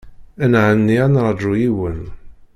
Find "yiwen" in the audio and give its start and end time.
1.61-1.99